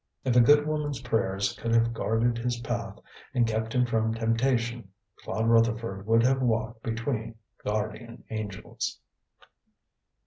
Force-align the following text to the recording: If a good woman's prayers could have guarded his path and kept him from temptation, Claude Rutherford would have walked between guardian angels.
If 0.25 0.35
a 0.35 0.39
good 0.41 0.65
woman's 0.65 0.99
prayers 1.01 1.53
could 1.53 1.75
have 1.75 1.93
guarded 1.93 2.39
his 2.39 2.59
path 2.61 2.97
and 3.35 3.45
kept 3.45 3.71
him 3.71 3.85
from 3.85 4.15
temptation, 4.15 4.87
Claude 5.17 5.47
Rutherford 5.47 6.07
would 6.07 6.23
have 6.23 6.41
walked 6.41 6.81
between 6.81 7.35
guardian 7.63 8.23
angels. 8.31 8.99